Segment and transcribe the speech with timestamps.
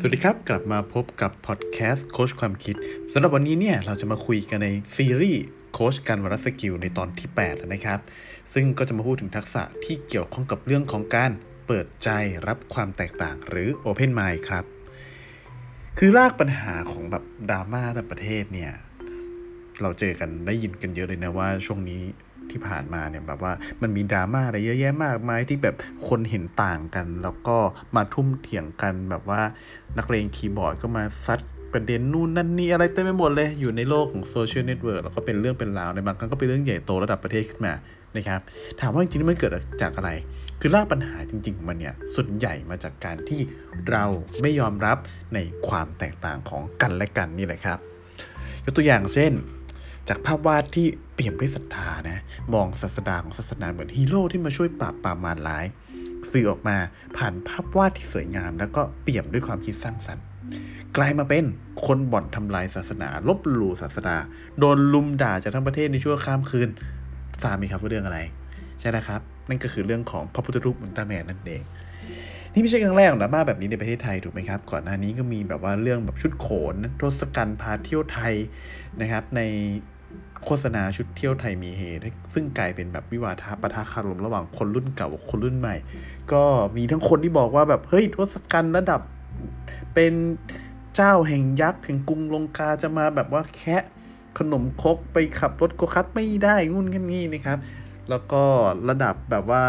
[0.00, 2.76] สวัสดีครับ กลับมาพบกับพอดแคสต์โค้ชความคิด
[3.12, 8.00] สำหรับวันนี้เนี่ยเราจะมาคุยกันในซีรีส์โค้ชกันวันละ skill ในตอนที่ 8 นะครับ
[8.52, 11.30] ซึ่งก็จะมาพูดถึงทักษะที่เกี่ยวข้องกับเรื่องของการ
[11.66, 12.10] เปิดใจ
[12.48, 14.64] รับความแตกต่างหรือ Open Mind ครับ
[15.98, 18.72] คือรากปัญหาของแบบดราม่าในประเทศเนี่ย
[19.82, 22.02] เราเจอกันได้ยินกันเยอะเลยนะว่าช่วงนี้
[22.52, 23.52] ที่ผ่านมาเนี่ยแบบว่า
[23.82, 25.76] มันมีดราม่าอะไรเยอะแยะมากมายที่แบบ
[26.08, 27.56] คนเห็นต่างกัน แล้วก็
[27.96, 29.40] มาทุ่มเถียงกันแบบว่า
[29.98, 31.40] นักเลงคีย์บอร์ดก็มาซัด
[31.72, 37.74] ประเด็นนู่นนั่นนี่อะไรเต็มไปหมดเลยอยู่ในโลกของโซเชียลเน็ตเวิร์กแล้วก็เป็นเรื่องเป็นราวในบางครั้งก็เป็นเรื่องใหญ่โตระดับประเทศขึ้นมา
[38.16, 38.40] นะครับ
[38.80, 39.52] ถามว่าจริงๆมันเกิด
[39.82, 40.10] จากอะไร
[40.60, 43.40] คือรากปัญหาจริงๆ มันเนี่ยส่วนใหญ่มาจากการที่
[43.90, 44.04] เรา
[44.42, 44.98] ไม่ยอมรับ
[45.34, 45.38] ใน
[45.68, 47.78] ความแตกต่างของกันและกันนี่แหละครับ
[48.64, 49.32] ยกตัวอย่างเช่น
[50.08, 52.22] จากภาพวาดที่เปี่ยมด้วยศรัทธานะ
[52.54, 55.64] มองศาสดาของศาสนาเหมือนฮีโร่ที่มาช่วยปราบปรามมารร้าย
[56.32, 56.76] สื่อออกมา
[57.16, 60.24] ผ่านภาพวาดที่สวยงาม แล้วก็เปี่ยมด้วยความคิดสร้างสรรค์
[60.96, 61.44] กลายมาเป็น
[61.86, 64.16] คนบ่อนทำลายศาสนา ลบหลู่ศาสนา
[64.58, 66.68] โดนลุมด่าจากทั้งประเทศในช่วงข้ามคืน
[67.42, 68.18] ทราบไหมครับว่าเรื่องอะไร
[68.80, 71.62] ใช่นะครับ นั่นก็คือเรื่องของพระพุทธรูปอุลตร้าแมนนั่นเอง
[72.52, 78.34] นี่ไม่ใช่ครั้งแรกของดราม่าแบบนี้ในประเทศไทยถูกไหมครับ ก่อนหน้านี้ก็มีแบบว่าเรื่องแบบชุดโขนทศกัณฐ์พาเที่ยวไทย
[79.00, 79.40] นะครับ ใน
[80.44, 81.82] โฆษณาชุดเที่ยวไทยมีเฮ
[82.34, 85.76] ซึ่งกลายเป็นแบบวิวาทะปะทะคารมระหว่างคนรุ่นเก่ากับคนรุ่นใหม่
[86.32, 86.42] ก็
[86.76, 89.00] มีทั้งคนที่บอกว่าแบบเฮ้ยทศกัณฐ์ระดับ
[89.94, 90.12] เป็น
[90.96, 93.84] เจ้าแห่งยักษ์แห่งกรุงลงกาจะมาแบบว่าแคะ
[94.38, 97.58] ขนมคกไปขับรถโกคัตไม่ได้งุ่นกันงี้นะครับ
[98.10, 98.42] แล้วก็
[98.88, 99.64] ระดับแบบว่า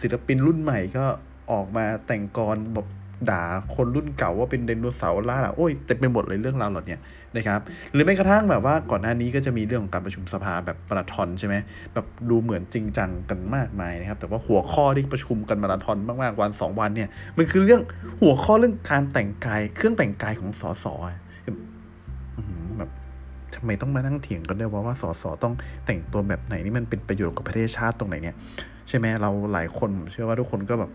[0.00, 1.06] ศิลปินรุ่นใหม่ก็
[1.50, 2.86] ออกมาแต่งกรแบบ
[3.30, 3.42] ด่า
[3.74, 6.96] คนรุ่นเก่าว่าเป็นไดโนเสาร์ล่าล่ะโอ้ยเต็มไปหมดเลยเรื่องราวเหล่านี้
[7.36, 7.60] นะครับ
[7.92, 11.54] หรือแม้กระทั่งแบบว่าก่อนหน้านี้ก็จะมีเรื่องของการประชุมสภาแบบมาราธอนใช่ไหม
[11.94, 17.80] แบบดูเหมือนจริงจังกันมากมายนะครับ แต่ว่าหัวข้อที่ประชุมกันมาราธอนมากๆวัน 2 วันเนี่ยมันคือเรื่อง
[18.20, 25.54] หัวข้อเรื่องการแต่งกายเครื่องแต่งกายของสสอำไมต้องมานั่งเถียงกันด้วยว่าว่าสสต้อง
[25.86, 28.36] แต่งตัวแบบไหนนี่มันเป็นประโยชน์กับประเทศชาติตรงไหนเนี่ย
[28.88, 30.90] ใช่ไหมเราหลายคนผมเชื่อว่าทุกคนก็แบบ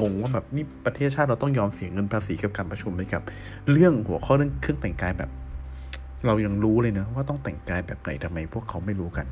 [0.00, 3.22] งงว่าแบบนี่ประเทศชาติเราต้องยอมเสียเงินภาษีกับการประชุมไปกับ
[3.70, 5.30] เรื่องหัวข้อเรื่องเครื่องแต่งกายแบบ
[6.26, 9.26] เรายังรู้เลยนะว่าต้องแต่งกายแบบไหนทำไมพวกเขาไม่รู้กัน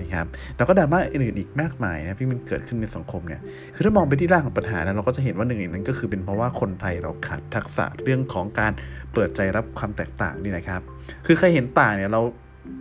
[0.00, 0.26] นะครับ
[0.56, 3.40] แล้วก็ดราม่าอื่นอีกมากมายนะที่มันเกิดขึ้นในสังคมเนี่ย
[3.74, 8.72] คือถ้ามองไปที่รากของปัญหานะเราก็จะเห็นว่าหนึ่งในนั้นก็คือเป็นเพราะว่าคนไทยเราขาดทักษะเรื่องของการ
[9.12, 10.80] เปิดใจรับความแตกต่างนี่นะครับ
[11.26, 12.20] คือใครเห็นต่างเนี่ยเรา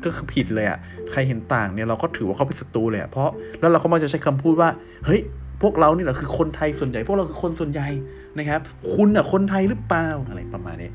[0.04, 0.78] ก็คือผิดเลยอะ่ะ
[1.12, 3.30] ใครเห็นต่างเนี่ยเราก็ถือว่าเขาเป็นศัตรูเลยอะเพราะ
[3.60, 4.70] แล้วเราก็มักจะใช้คำพูดว่า
[5.06, 5.22] เฮ้ย
[5.62, 7.88] พวกเรานี่แหละคือคนไทยส่วนใหญ่ พวกเราคือคนส่วนใหญ่
[8.38, 8.62] นะครับ
[8.94, 10.90] คุณอะคนไทยหรือเปล่าอะไรประมาณนี้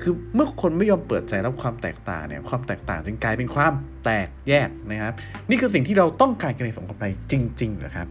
[0.00, 3.72] คือเมื่อคนไม่ยอมเปิดใจรับความแตกต่างเนี่ยความแตกต่างจึงกลายเป็นความ
[4.04, 5.12] แตกแยกนะครับ
[5.50, 8.08] นี่คือสิ่งที่เราต้องการกันในสังคมไทยจริงๆหรอครับ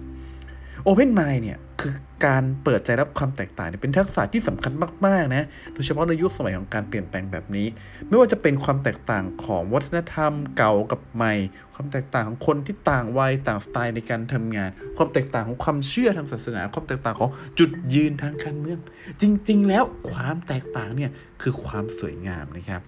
[0.87, 1.93] Open Mind เนี่ย คือ
[2.25, 4.73] การเปิดใจรับความแตกต่างเป็นทักษะที่สำคัญ
[5.05, 7.67] มากๆนะโดยเฉพาะในยุคสมัยของการเปลี่ยนแปลงแบบนี้
[8.07, 11.33] ไม่ว่าจะเป็นความแตกต่างของวัฒนธรรมเก่ากับใหม่
[11.73, 17.29] ความแตกต่างของคนที่ต่างวัยต่างสไตล์ในการทำงาน ความแตกต่างของความเชื่อทางศาสนา ความแตกต่างของ
[17.59, 18.79] จุดยืนทางการเมือง
[19.21, 21.11] จริง ๆ แล้วความแตกต่างเนี่ย
[21.41, 22.81] คือความสวยงามนะครับ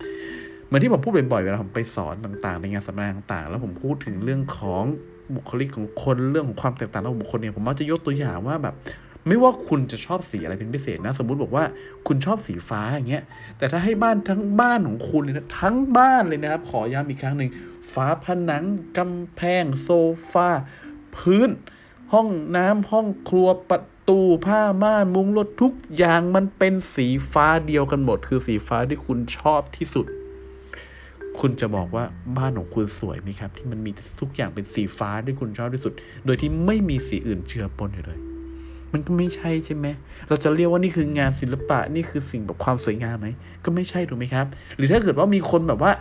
[0.69, 4.83] เหมือนที่ผมพูดบ่อยๆเวลาผมไปสอนต่างๆ ในงานสัมมนาต่างๆ แล้วผมพูดถึงเรื่องของ
[5.35, 8.75] บุคลิกของคนเรื่องของความแตกต่างของบุคคลเนี่ยผมมักจะยกตัวอย่างว่าแบบ
[9.27, 11.63] ไม่ว่าคุณจะชอบสีอะไรเป็นพิเศษนะ สมมุติบอกว่า
[12.07, 13.23] คุณชอบสีฟ้าอย่างเงี้ย
[13.57, 17.49] แต่ถ้าให้บ้านทั้งบ้านของคุณเลยนะทั้งบ้านเลยนะครับ ขอย้ำอีกครั้งหนึ่ง
[17.93, 18.63] ฟ้าผนัง
[18.97, 19.89] กำแพงโซ
[20.31, 20.49] ฟา
[21.15, 21.49] พื้น
[22.13, 30.05] ห้องน้ำห้องครัวประตูผ้าม่านมุ้งรถทุกอย่างมันเป็นสีฟ้าเดียวกันหมด คือสีฟ้าที่คุณชอบที่สุด
[31.39, 32.03] คุณจะบอกว่า
[32.37, 35.93] บ้านของคุณสวยไหมครับ ที่มันมีทุกอย่างเป็นสีฟ้าที่คุณชอบที่สุด
[36.25, 38.19] โดยที่ไม่มีสีอื่นเจือปนอยู่เลย
[38.93, 39.87] มันก็ไม่ใช่ใช่ไหม
[40.27, 43.27] เราจะเรียกว่านี่คืองานศิลปะนี่คือสิ่งแบบความสวยงามไหม
[43.65, 44.45] ก็ไม่ใช่ถูกไหมครับ
[44.77, 45.91] หรือถ้าเกิดว่ามีคนแบบว่า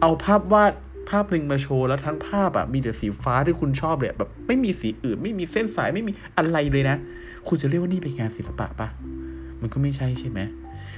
[0.00, 0.72] เอาภาพวาด
[1.10, 6.96] ภาพลิงมาโชว์แล้วทั้งภาพอะมีแต่สีฟ้าที่คุณชอบเลยแบบไม่มีสีอื่น ไม่มีเส้นสายไม่มีอะไรเลยนะ
[7.48, 8.88] คุณจะเรียกว่านี่เป็นงานศิลปะปะ
[9.60, 10.40] มันก็ไม่ใช่ใช่ไหม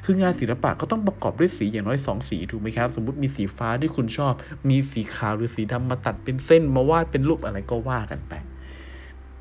[0.04, 4.32] คืองานศิลปะก็ต้องประกอบด้วยสีอย่างน้อย 2 สีถูกไหมครับ สมมติมีสีฟ้าที่คุณชอบ
[4.70, 8.34] มีสีขาวหรือสีดำมาตัดเป็นเส้นมาวาดเป็นรูปอะไรก็ว่ากันไป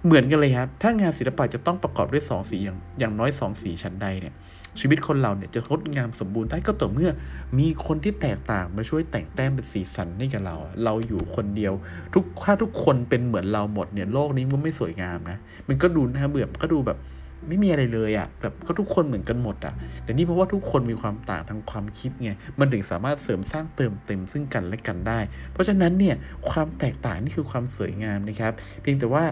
[0.06, 4.36] เหมือนกันเลยครับ ถ้างานศิลปะจะต้องประกอบด้วย 2 สีอย่างอย่างน้อย 2 สีชั้นใดเนี่ย
[4.80, 7.10] ชีวิตคนเราเนี่ยจะงดงามสมบูรณ์ได้ก็ต่อเมื่อ
[7.58, 11.74] มีคนที่แตกต่างมาช่วยแต่งแต้มเป็นสีสันให้กับเรา เราอยู่คนเดียว
[12.14, 15.38] ทุกถ้าทุกคนเป็นเหมือนเราหมดเนี่ยโลกนี้มันไม่สวยงามนะ
[15.68, 16.98] มันก็ดูน่าเบื่อก็ดูแบบ
[17.48, 25.20] ไม่มีอะไรเลยอะ่ะแบบก็ทุกคนเหมือนกันหมดอะ่ะ แต่นี่เพราะว่าทุกคนมีความต่างทางความคิดไงมันถึงสามารถเสริมสร้างเติมเต็มซึ่งกันและกันได้
[25.52, 26.16] เพราะฉะนั้นเนี่ย
[26.50, 29.24] ความแตกต่างนี่คือความสวยงามนะครับ เพียงแต่ว่า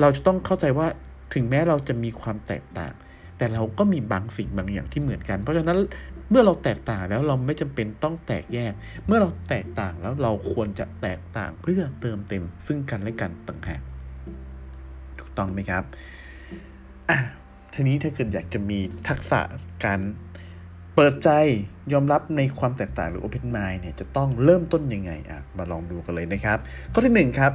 [0.00, 0.86] เราจะต้องเข้าใจว่า
[1.34, 2.92] ถึงแม้เราจะมีความแตกต่าง
[3.38, 5.78] แต่เราก็มีบางสิ่งบางอย่างที่เหมือนกัน เพราะฉะนั้น
[6.30, 8.72] เมื่อเราแตกต่างแล้วเราไม่จำเป็นต้องแตกแยก
[9.06, 13.80] เมื่อเราแตกต่างแล้วเราควรจะแตกต่างเพื่อเติมเต็มซึ่งกันและกันต่างหาก
[15.18, 15.84] ถูกต้องไหมครับ
[17.10, 17.18] อะ
[17.74, 18.78] ทีนี้ถ้าเกิดอยากจะมี
[19.08, 19.40] ทักษะ
[19.84, 20.00] การ
[20.94, 21.30] เปิดใจ
[21.92, 26.58] ยอมรับในความแตกต่างหรือ Open Mind เนี่ยจะต้องเริ่มต้นยังไงอะมาลองดูกันเลยนะครับ
[26.92, 27.52] ข้อที่ 1 ครับ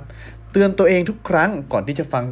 [0.51, 2.23] เตือนตัวเองทุกครั้งก่อนที่จะฟัง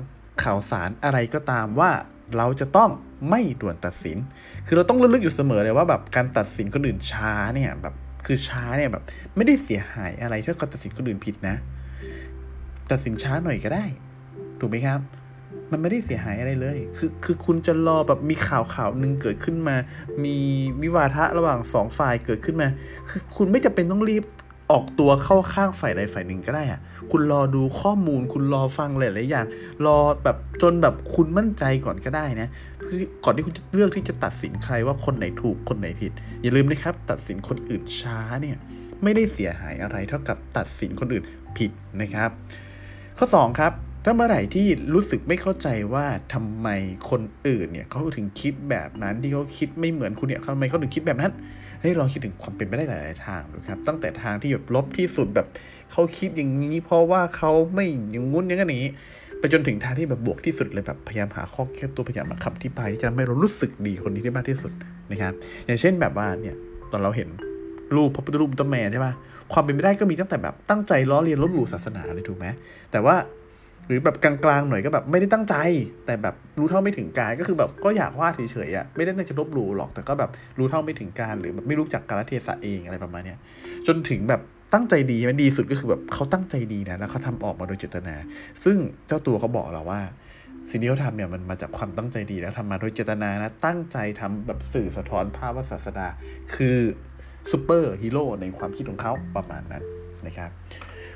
[0.44, 1.92] ข่าวสารอะไรก็ตามว่า
[2.38, 2.90] เราจะต้อง
[3.30, 4.18] ไม่ด่วนตัดสิน
[4.66, 7.96] คือเราต้องระลึกอยู่เสมอเลยว่าแบบการตัดสินคนอื่นช้าเนี่ยแบบ
[8.26, 9.04] คือช้าเนี่ยแบบ
[9.36, 11.56] ไม่ได้เสียหายอะไรถ้าการตัดสินคนอื่นผิดนะ
[12.92, 13.86] ตัดสินช้าหน่อยก็ได้
[14.60, 15.00] ถูกไหมครับ
[15.72, 19.76] มันไม่ได้เสียหายอะไรเลย คือคือคุณจะรอแบบมีข่าวข่าวหนึ่งเกิดขึ้นมา
[20.24, 20.36] มี
[20.82, 22.68] วิวาทะระหว่างสองฝ่ายเกิดขึ้นมา
[23.10, 24.24] คือคุณไม่จำเป็นต้องรีบ
[24.72, 26.80] ออกตัวเข้าข้างฝ่ายใดฝ่ายหนึ่งก็ได้อะ
[27.12, 29.46] คุณรอดูข้อมูล คุณรอฟังหลายๆอย่าง
[29.86, 32.48] รอแบบจนแบบคุณมั่นใจก่อนก็ได้นะ
[33.24, 36.12] ก่อนที่คุณจะเลือกที่จะตัดสินใครว่าคนไหนถูกคนไหนผิด
[36.42, 38.58] อย่าลืมนะครับ ตัดสินคนอื่นช้าเนี่ย
[39.04, 41.24] ไม่ได้เสียหายอะไรเท่ากับตัดสินคนอื่น
[41.58, 41.72] ผิด
[42.02, 42.30] นะครับ
[43.18, 43.72] ข้อ 2 ครับ
[44.06, 46.68] ถ้าเมื่อไหร่ที่รู้สึกไม่เข้าใจว่าทำไม
[47.10, 51.32] คนอื่นเนี่ยเขาถึงคิดแบบนั้นที่เขาคิดไม่เหมือนคุณเนี่ยทำไมเขาถึงคิดแบบนั้น
[51.82, 55.48] ให้ลองคิดถึงความเป็นไปได้หลาย ๆ ทางดูครับ ตั้งแต่ทางที่แบบลบที่สุดแบบ
[55.92, 58.92] เขาคิดอย่างนี้ เพราะว่าเขาไม่อย่างงุ้นอย่างนี้
[59.40, 64.72] ไปจนถึงทางที่แบบบวกที่สุดเลยแบบพยายามหาข้อแก้ตัวพยายามมาคำอธิบายที่จะทำให้เรารู้สึกดีคนนี้ได้มากที่สุด
[65.12, 65.34] นะครับ
[65.66, 66.56] อย่างเช่นแบบว่าเนี่ย
[66.92, 67.30] ตอนเราเห็น
[67.96, 69.14] รูปพระพุทธรูปต้นแม่ใช่ปะ
[69.54, 72.46] ความเป็นไปได้ก็มีตั้งแต่แบบตั้งใจล้อเลียนลบหลู่ศาสนาเลยถูกไหม
[72.92, 73.16] แต่ว่า
[73.88, 75.56] หรือแบบกลางๆหน่อยก็แบบไม่ได้ตั้งใจ
[76.06, 83.38] แต่แบบรู้เท่าไม่ถึงการก็คือแบบก็อยากวาดเฉยๆอะไม่ได้ตั้งใจลบหลู่หรอกแต่ก็แบบรู้เท่าไม่ถึงการหรือแบบไม่รู้จักกาลเทศะเองอะไรประมาณเนี้ย
[83.88, 84.42] จนถึงแบบ
[84.74, 88.16] ตั้งใจดีมันดีสุดก็คือแบบเขาตั้งใจดีนะแล้วเขาทำออกมาโดยเจตนา
[88.64, 88.78] ซึ่ง
[89.08, 90.02] เจ้าตัวเขาบอกเราว่า
[90.70, 96.08] สิ่งที่เขาทำเนี่ยมันมาจากความตั้งใจดีแล้วทำมาโดยเจตนานะตั้งใจทำแบบสื่อสะท้อนภาพว่าศาสดา
[96.56, 96.78] คือ
[97.52, 99.84] ซูเปอร์ฮีโร่ในความคิดของเขาประมาณนั้น
[100.28, 100.52] นะครับ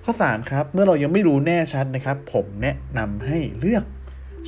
[0.10, 3.84] ข้อ 3 ครับ เมื่อเรายังไม่รู้แน่ชัดนะครับ ผมแนะนำให้เลือก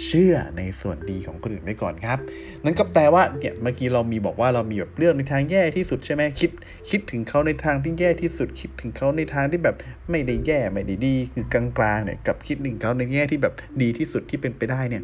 [0.05, 2.17] เชื่อในส่วนดีของคนอื่นไว้ก่อนครับ
[2.63, 6.51] นั่นก็แปลว่าเนี่ยเมื่อกี้เรามีบอกว่าเรามีแบบเลือกในทางแย่ที่สุดใช่ไหมคิด
[6.89, 9.75] คิดถึงเขาในทางที่แย่ที่สุด คิดถึงเขาในทางที่แบบ
[10.09, 15.03] ไม่ได้แย่ไม่ได้ดี คือกลางๆเนี่ยกับคิดถึงเขาในแง่ที่แบบดีที่สุดที่เป็นไปได้เนี่ย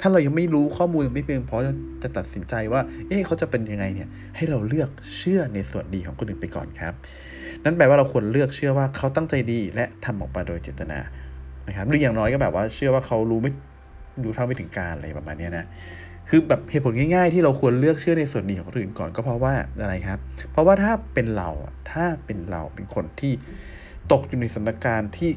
[0.00, 1.72] ถ้าเรายังไม่รู้ข้อมูลยังไม่เพียงพอจะ
[2.02, 6.94] จะตัดสินใจว่า เอ๊ะเขาจะเป็นยังไงเนี่ย ให้เราเลือกเชื่อในส่วนดีของคนอื่นไปก่อนครับ
[7.64, 10.98] นั่นแปลว่าเราควรเลือกเชื่อว่าเขาตั้งใจดีและทำออกมาโดยเจตนา
[11.68, 13.52] นะครับหรืออย่างน้อยก็แบบว่าเชื่อว่าเขารู้ไม่
[14.24, 15.64] รู้เท่าไม่ถึงการอะไรประมาณนี้นะ
[16.28, 20.18] คือแบบเหตุผลง่ายๆ ที่เราควรเลือกเชื่อในส่วนดีของคนอื่นก่อนก็เพราะว่าอะไรครับ
[20.52, 21.50] เพราะว่าถ้าเป็นเรา
[21.92, 23.32] ถ้าเป็นเราเป็นคนที่
[24.12, 25.30] ตกอยู่ในสถานการณ์ที่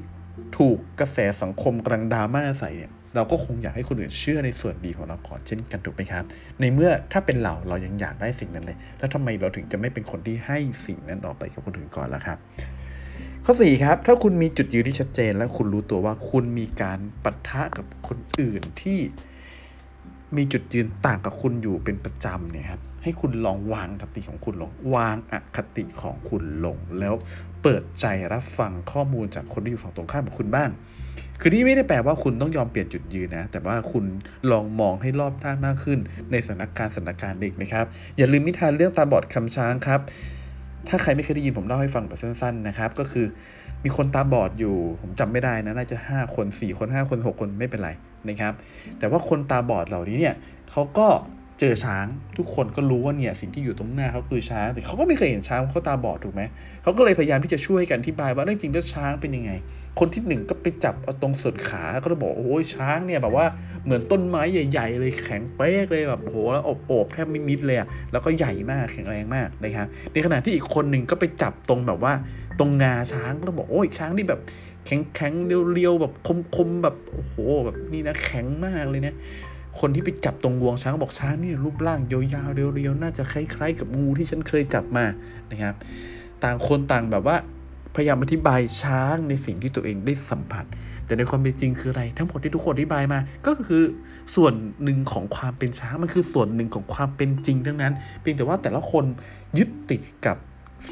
[0.58, 6.24] ถูกกระแสสังคมกำลังดราม่าใส่เนี่ย เราก็คงอยากให้คนอื่นเชื่อในส่วนดีของเราก่อนเช่นกันถูกไหมครับ
[6.60, 12.38] ในเมื่อถ้าเป็นเราเรายังอยากได้สิ่งนั้นเลย แล้วทำไมเราถึงจะไม่เป็นคนที่ให้สิ่งนั้นออกไปกับคนอื่นก่อนล่ะครับ
[13.46, 19.00] ข้อ4ครับ ถ้าคุณมีจุดยืนที่ชัดเจน และคุณรู้ตัวว่าคุณมีการปะทะกับคนอื่นที่
[20.38, 27.14] มีจุดยืนต่างกับคุณอยู่เป็นประจำเนี่ยครับให้คุณลองวางคติของคุณลง วางอคติของคุณลง แล้ว
[27.64, 30.70] เปิดใจรับฟังข้อมูลจากคนที่อยู่ฝั่งตรงข้ามกับคุณบ้าง
[31.42, 34.04] คือนี่ไม่ได้แปลว่าคุณต้องยอมเปลี่ยนจุดยืนนะ แต่ว่าคุณ
[34.52, 36.00] ลองมองให้รอบด้านมากขึ้น
[36.32, 37.86] ในสถานการณ์สถานการณ์เด็กนะครับ
[38.18, 40.00] อย่าลืมนิทานเรื่องตาบอดคำช้างครับ
[40.90, 43.26] ถ้าใครไม่เคยได้ยินผมเล่าให้ฟังแบบสั้นๆนะครับ ก็คือ
[43.84, 47.90] มีคนตาบอดอยู่ ผมจำไม่ได้นะ น่าจะ 5 คน 4 คน 5 คน 6 คนไม่เป็นไร
[48.30, 48.54] นะครับ
[49.00, 50.36] แต่ว่าคนตาบอดเหล่านี้เนี่ย
[50.72, 51.08] เขาก็
[51.60, 52.06] เจอช้าง
[52.38, 56.42] ทุกคนก็รู้ว่าเนี่ยสิ่งที่อยู่ตรงหน้าเขาคือช้างแต่เขาก็ไม่เคยเห็นช้างเขาตาบอดถูกไหม
[56.84, 59.52] เขาก็เลยพยายามที่จะช่วยกันอธิบายว่าจริงแล้วช้างเป็นยังไง
[60.00, 63.46] คนที่หนึ่งก็ไปจับเอาตรงส่วนขาก็จะบอกโอ้ยช้างเนี่ยแบบว่า
[63.86, 72.14] เหมือนต้นไม้ใหญ่ ๆ เลยแข็งเป๊กเลยแบบโหแล้วอบโอบแทบไม่มิดเลยอะแล้วก็ใหญ่มากแข็งแรงมากนะครับในขณะที่อีกคนหนึ่งก็ไปจับตรงแบบว่า
[72.60, 74.42] ตรงงาช้างก็บอกโอ้ยช้างนี่แบบ
[74.86, 75.34] แข็งแข็ง
[75.74, 76.14] เรียวๆแบบ
[76.56, 77.36] คมๆแบบโอ้โห
[77.66, 79.16] แบบนี่นะแข็งมากเลยนะ
[79.80, 85.06] คนที่ไปจับตรงงวงช้างบอกช้างนี่รูปร่างยาวๆเรียวๆน่าจะคล้ายๆ กับงูที่ฉันเคยจับมา
[85.52, 85.76] นะครับ
[86.44, 87.38] ต่างคนต่างแบบว่า
[87.96, 90.66] พยายามอธิบายช้างในสิ่งที่ตัวเองได้สัมผัส
[91.06, 93.84] แต่ในความเป็นจริงคืออะไร ทั้งหมดที่ทุกคนอธิบายมา ก็คือ
[94.36, 99.06] ส่วนหนึ่งของความเป็นช้างมันคือส่วนหนึ่งของความเป็นจริงทั้งนั้น เพียงแต่ว่าแต่ละคน
[99.58, 100.38] ยึดติดกับ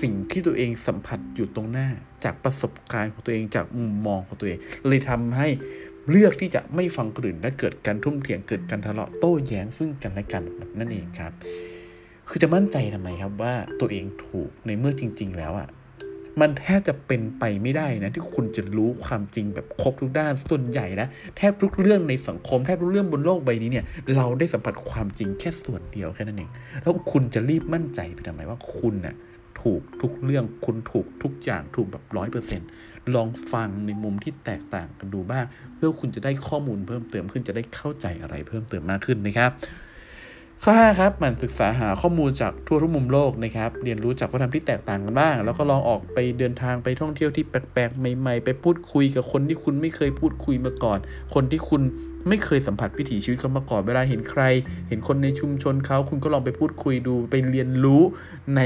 [0.01, 1.87] สิ่งที่ตัวเองสัมผัสอยู่ตรงหน้า
[2.23, 5.47] จากประสบการณ์ของตัวเองจากมุมมองของตัวเอง เลยทำให้
[6.09, 10.43] เลือกที่จะไม่ฟังคนอื่นและเกิดการทุ่มเถียงเกิดการทะเลาะโต้แย้งซึ่งกันและกัน
[10.79, 11.31] นั่นเองครับ
[12.29, 15.69] คือจะมั่นใจทำไมครับว่าตัวเองถูกในเมื่อจริง ๆ แล้วอะ
[16.41, 23.85] มันแทบจะเป็นไปไม่ได้นะที่คุณจะรู้ความจริงแบบครบทุกด้านส่วนใหญ่นะแทบทุกเรื่องในสังคมแทบทุกเรื่องบนโลกใบนี้เนี่ย
[24.15, 26.49] เราได้สัมผัสความจริงแค่ส่วนเดียวแค่นั้นเอง
[26.81, 29.15] แล้วคุณจะรีบมั่นใจไปทำไมว่าคุณน่ะ
[29.61, 32.69] ถูกทุกเรื่องคุณถูกทุกอย่างถูกแบบร้อยเปอร์เซ็นต์
[33.15, 35.45] ลองฟังในมุมที่แตกต่างกันดูบ้าง
[35.75, 39.51] เพื่อคุณจะได้ข้อมูลเพิ่มเติมขึ้นจะได้เข้าใจอะไรเพิ่มเติมมากขึ้นนะครับ
[40.63, 50.99] ข้อ5ครับมันศึกษาหาข้อมูลจากทั่วทุกมุมโลกนะครับ เรียนรู้จากวัฒนธรรมที่แตกต่างกันบ้าง แล้วก็ลองออกไปเดินทางไปท่องเที่ยวที่แปลกๆใหม่ ๆ ไปพูดคุยกับคนที่คุณไม่เคยพูดคุยมาก่อน
[51.33, 51.81] คนที่คุณ
[52.27, 54.43] ไม่เคยสัมผัสวิถีชีวิตเขามาก่อนเวลาเห็นใคร
[54.87, 58.01] เห็นคนในชุมชนเขาคุณก็ลองไปพูดคุยดูไปเรียนรู้
[58.55, 58.61] ใน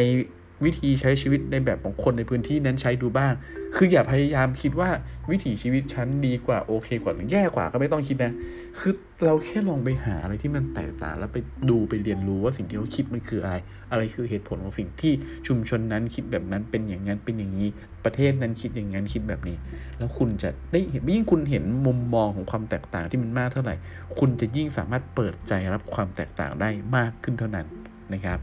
[0.66, 3.34] วิธีใช้ชีวิตในแบบของคนในพื้นที่นั้นใช้ดูบ้าง
[3.76, 4.90] คืออย่าพยายามคิดว่า
[5.32, 8.34] วิถีชีวิตฉันดีกว่าโอเคกว่าแย่กว่าก็ไม่ต้องคิดนะ
[8.80, 8.94] คือ
[9.26, 11.38] เราแค่ลองไปหาอะไรที่มันแตกต่างแล้วไป
[11.70, 13.56] ดูไปเรียนรู้ว่าสิ่งที่เขาคิดมันคืออะไร
[13.92, 15.14] อะไรคือเหตุผลของสิ่งที่
[15.48, 17.70] ชุมชนนั้นคิดแบบนั้นเป็นอย่างนั้นเป็นอย่างนี้
[18.06, 19.58] ประเทศนั้นคิดอย่างนั้นคิดแบบนี้
[19.98, 23.76] แล้วคุณจะได้เห็นยิ่งคุณเห็นมุมมองของความแตกต่างที่มันมากเท่าไหร่
[24.20, 27.66] คุณจะยิ่งสามารถเปิดใจรับความแตกต่างได้มากขึ้นเท่านั้น
[28.14, 28.40] นะครับ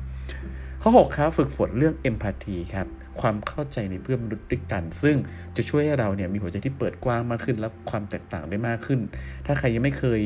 [0.82, 2.87] ข้อ 6 ครับฝึกฝนเรื่องเอมพัตตีครับ
[3.20, 5.16] ความเข้าใจในเพื่อนมนุษย์ด้วยกัน ซึ่ง
[5.56, 9.00] จะช่วยให้เราเนี่ยมีหัวใจที่เปิดกว้างมากขึ้นรับความแตกต่างได้มากขึ้น
[9.47, 10.20] ถ้าใครยังไม่เคย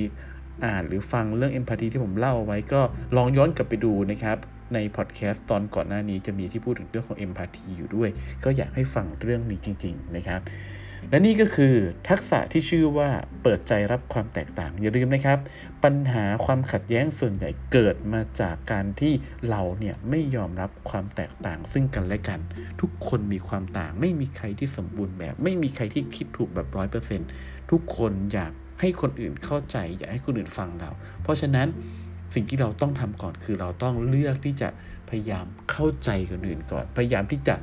[0.65, 2.81] อ่านหรือฟังเรื่องเอมพัตตีที่ผมเล่าไว้ก็
[3.17, 4.37] ลองย้อนกลับไปดูนะครับ
[4.75, 8.09] ในพอดแคสต์ตอนก่อนหน้านี้จะมีที่พูดถึงเรื่องของเอมพัตตีอยู่ด้วย
[8.45, 10.41] ก็อยากให้ฟังเรื่องนี้จริง ๆ นะครับ
[11.11, 11.75] และนี่ก็คือ
[12.09, 13.09] ทักษะที่ชื่อว่า
[13.43, 15.39] เปิดใจรับความแตกต่าง อย่าลืมนะครับ
[15.85, 19.13] ปัญหาความขัดแย้งส่วนใหญ่เกิดมาจากการที่
[19.51, 22.41] เราเนี่ยไม่ยอมรับความแตกต่าง ซึ่งกันและกัน
[22.81, 27.29] ทุกคนมีความต่างไม่มีใครที่สมบูรณ์แบบ ไม่มีใครที่คิดถูกแบบร้อยเปอร์เซ็นต์
[27.71, 30.91] ทุกคนอยากให้คนอื่นเข้าใจ อยากให้คนอื่นฟังเรา
[31.23, 31.69] เพราะฉะนั้น
[32.35, 34.69] สิ่งที่เราต้องทำก่อนคือเราต้องเลือกที่จะ
[35.13, 37.55] พยายามเข้าใจคนอื่นก่อน พยายามที่จะ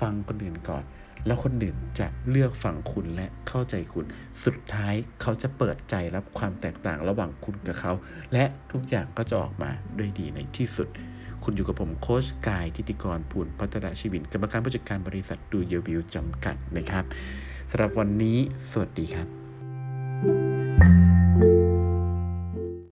[0.00, 0.84] ฟังคนอื่นก่อน
[1.26, 4.06] แล้วคนอื่นจะเลือกฟังคุณและเข้าใจคุณ
[4.44, 7.92] สุดท้ายเขาจะเปิดใจรับความแตกต่างระหว่างคุณกับเขา
[8.32, 10.88] และทุกอย่างก็จะออกมาด้วยดีในที่สุด
[11.44, 17.04] คุณอยู่กับผมโค้ชกายทิติกรภูลพัฒนาชีวิตกรรมการผู้จัดการบริษัทดูเยวิวจำกัดนะครับ
[17.70, 18.38] สำหรับวันนี้
[18.70, 20.55] สวัสดีครับ